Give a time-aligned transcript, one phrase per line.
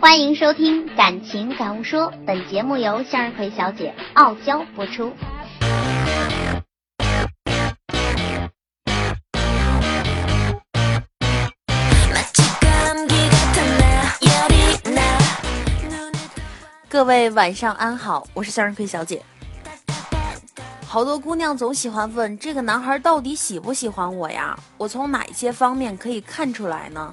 [0.00, 5.12] 欢迎收听《感情感悟说》，本节目由向日葵小姐傲娇播出。
[16.88, 19.20] 各位晚上安好，我是向日葵小姐。
[20.86, 24.56] 好多姑娘总喜欢问这个男孩到底喜不喜欢我呀？
[24.76, 27.12] 我从哪些方面可以看出来呢？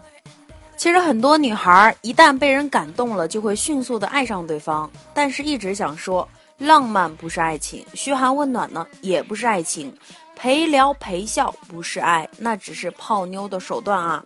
[0.86, 4.88] 其实很多女孩一旦被人感动了，就会迅速的爱上对方。
[5.16, 6.30] 但是一直想说，
[6.60, 9.92] 浪漫不是爱情，嘘寒问暖呢也不是爱情，
[10.36, 14.24] 陪聊陪笑不是爱，那只是泡妞的手段啊。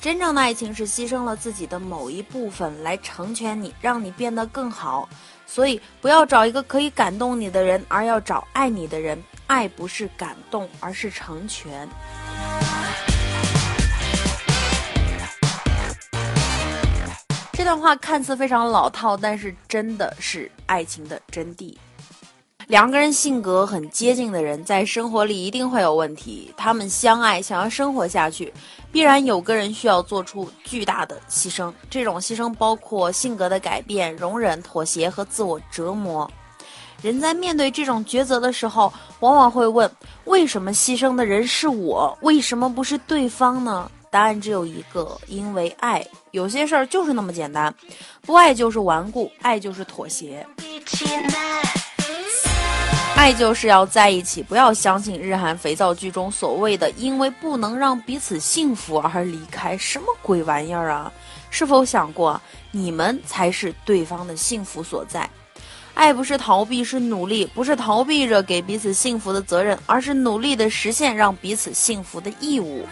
[0.00, 5.08] 真正的爱情是牺牲了自己的某一部分来成全你，让你变得更好。
[5.46, 9.16] 所以不要找一个可以感动你的人，而要找爱你的人。
[9.46, 11.88] 爱不是感动，而是成全。
[17.62, 21.72] 这段话看似非常老套，但是真的是爱情的真谛。
[22.66, 26.52] 两个人性格很接近的人，在生活里一定会有问题。
[26.56, 28.52] 他们相爱，想要生活下去，
[28.90, 31.72] 必然有个人需要做出巨大的牺牲。
[31.88, 36.28] 这种牺牲包括性格的改变、容忍、妥协和自我折磨。
[37.00, 39.88] 人在面对这种抉择的时候，往往会问：
[40.24, 42.18] 为什么牺牲的人是我？
[42.22, 43.88] 为什么不是对方呢？
[44.12, 46.06] 答案只有一个：因为爱。
[46.32, 47.74] 有些事儿就是那么简单，
[48.20, 50.46] 不爱就是顽固，爱就是妥协。
[53.16, 61.10] 爱就是要在一起，不要相信日韩肥皂剧中所谓的“因为不能让彼此幸福而离开”，什么鬼玩意儿啊！
[61.48, 62.38] 是否想过，
[62.70, 65.26] 你们才是对方的幸福所在？
[65.94, 72.86] 爱不是逃避，是努力；不是逃避着给彼此幸福的责任，而是努力的实现让彼此幸福的义务。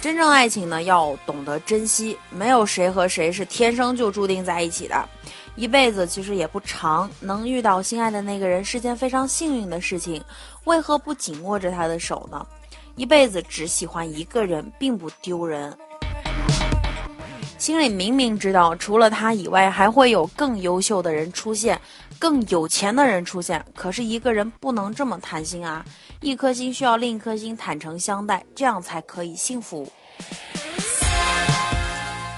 [0.00, 2.16] 真正爱情呢，要懂得珍惜。
[2.30, 5.08] 没有谁和谁是天生就注定在一起的。
[5.56, 10.22] 一辈子其实也不长，能遇到心爱的那个人是件非常幸运的事情，
[10.64, 12.46] 为何不紧握着他的手呢？
[12.94, 15.76] 一辈子只喜欢一个人并不丢人，
[17.58, 21.80] 心里明明知道除了他以外还会有更优秀的人出现，
[22.20, 25.84] 更有钱的人出现，可是一个人不能这么贪心啊！
[26.20, 29.88] 一颗心需要另一颗心坦诚相待，这样才可以幸福。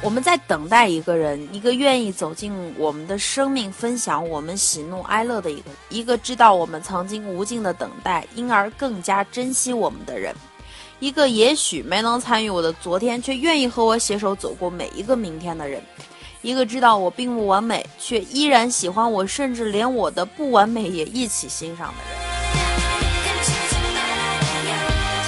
[0.03, 10.35] 我们在等待一个人，一个愿意走进我们的生命，分享我们喜怒哀乐的一个，一个知道我们曾经无尽的等待，因而更加珍惜我们的人，
[10.99, 15.83] 一个也许没能参与我的昨天，却愿意和我携手走过每一个明天的人，
[16.43, 22.30] 一个知道我并不完美，却依然喜欢我，甚至连我的不完美也一起欣赏的人。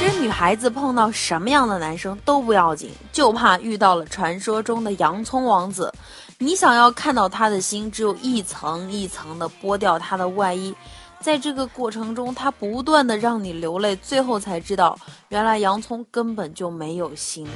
[0.03, 5.95] 其实女孩子碰到什么样的男生都不要紧，就怕遇到了传说中的洋葱王子。
[6.39, 10.75] 你想要看到他的心，只有一层一层的剥掉他的外衣，
[11.21, 14.99] 在这个过程中，他不断的让你流泪，最后才知道，
[15.29, 17.47] 原来洋葱根本就没有心。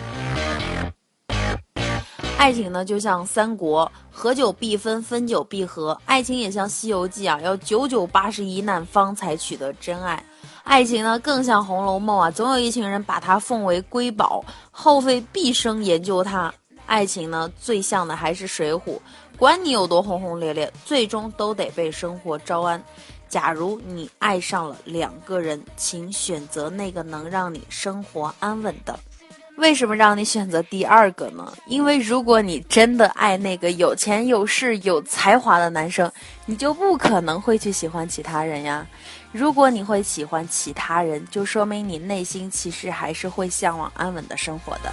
[2.39, 10.25] 爱情呢，就像三国，合久必分，分久必合；爱情也像西游记啊，要九九八十一难方才取得真爱。
[10.67, 16.53] 爱情呢，更像《红楼梦》啊，总有一群人把它奉为瑰宝，耗费毕生研究它。
[16.87, 18.79] 爱情呢，最像的还是《水浒》，
[19.39, 22.83] 管你有多轰轰烈烈，最终都得被生活招安。
[23.29, 28.99] 假如你爱上了两个人，请选择那个能让你生活安稳的。
[29.57, 31.51] 为什么让你选择第二个呢？
[31.67, 36.11] 因为如果你真的爱那个有钱有势有才华的男生，
[36.45, 38.87] 你就不可能会去喜欢其他人呀。
[39.37, 44.91] 如果你会喜欢其他人，就说明你内心其实还是会向往安稳的生活的。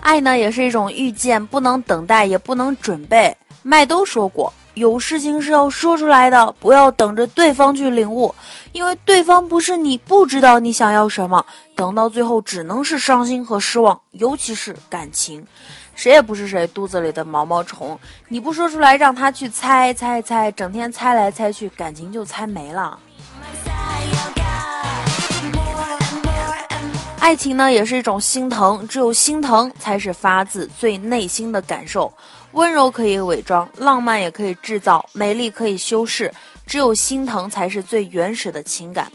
[0.00, 3.36] 爱呢，也是一种遇见，不能等待，也不能准备。
[3.64, 4.52] 麦兜说过。
[4.78, 8.32] 有事情是要说出来的，不要等着对方去领悟，
[8.72, 11.44] 因为对方不是你不知道你想要什么，
[11.74, 14.00] 等到最后只能是伤心和失望。
[14.12, 15.44] 尤其是感情，
[15.94, 17.98] 谁也不是谁肚子里的毛毛虫，
[18.28, 22.98] 你不说出来，让他去猜猜猜，整天猜来猜去，感情就猜没了。
[27.20, 32.10] 爱情呢，也是一种心疼，只有心疼才是发自最内心的感受。
[32.52, 36.32] 温柔可以伪装，浪漫也可以制造，美丽可以修饰，
[36.66, 39.10] 只有心疼才是最原始的情感。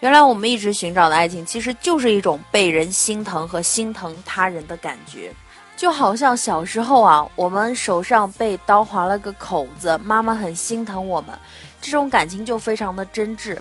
[0.00, 5.32] 原来我们一直寻找的爱情，其实就是一种被人心疼和心疼他人的感觉。
[5.76, 11.38] 就好像小时候啊，我们手上被刀划了个口子，妈妈很心疼我们，
[11.80, 13.58] 这种感情就非常的真挚。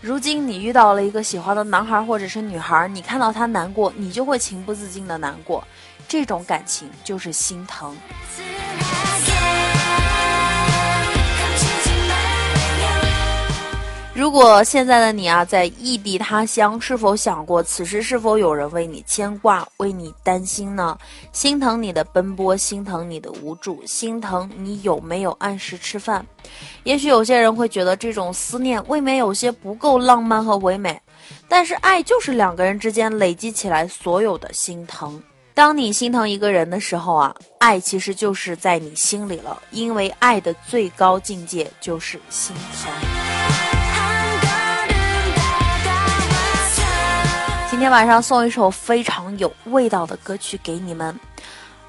[0.00, 5.62] 如今你遇到了一个喜欢的男孩或者是女孩，你看到他难过，你就会情不自禁的难过，
[6.06, 7.96] 这种感情就是心疼。
[14.14, 20.96] 如果现在的你啊，在异地他乡，是否想过此时是否有人为你牵挂、为你担心呢？
[21.32, 26.24] 心疼你的奔波，心疼你的无助，心疼你有没有按时吃饭。
[26.84, 30.98] 也许有些人会觉得这种思念未免有些不够浪漫和唯美，
[31.48, 35.20] 但是爱就是两个人之间累积起来所有的心疼。
[35.54, 42.90] 当你心疼一个人的时候啊，爱其实就是在你心里了，因为爱的最高境界就是心疼。
[47.70, 51.14] 今天晚上送一首非常有味道的歌曲给你们，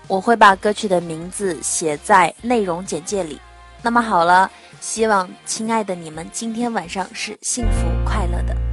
[0.07, 3.39] 我会把歌曲的名字写在内容简介里。
[3.81, 4.51] 那么好了，
[4.81, 8.72] 希望亲爱的你们今天晚上是幸福快乐的。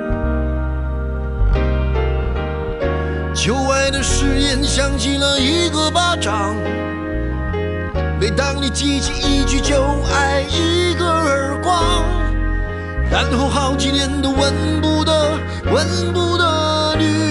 [3.43, 6.55] 旧爱的誓言响起了一个巴掌，
[8.19, 9.81] 每当你记起一句就
[10.13, 12.05] 爱，一个耳光，
[13.09, 15.39] 然后好几年都闻不得、
[15.73, 17.30] 闻不得女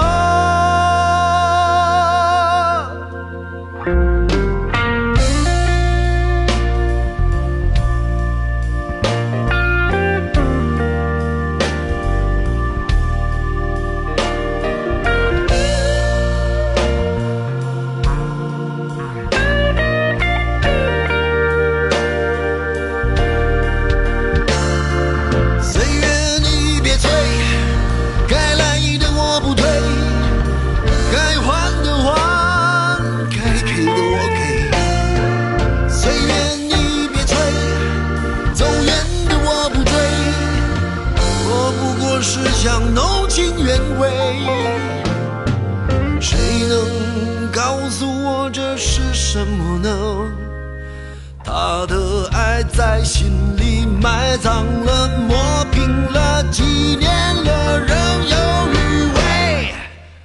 [54.41, 57.95] 脏了，磨平了，几年了，仍
[58.27, 58.35] 有
[58.73, 59.71] 余味。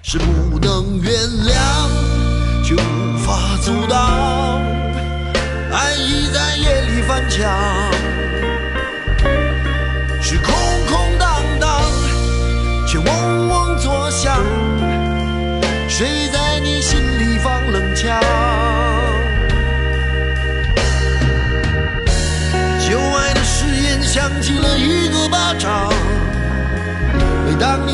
[0.03, 1.13] 是不能原
[1.45, 1.55] 谅，
[2.65, 4.63] 却无法阻挡。
[5.71, 7.53] 爱已在夜里翻墙。
[10.23, 10.55] 是空
[10.89, 11.83] 空荡荡，
[12.89, 14.43] 却嗡嗡作响。
[15.91, 16.46] 谁在？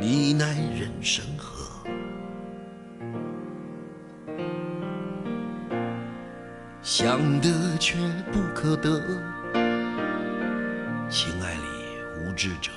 [0.00, 1.66] 你奈人生何？
[6.80, 7.98] 想得却
[8.30, 9.00] 不可得，
[11.10, 11.60] 情爱里
[12.20, 12.70] 无知者。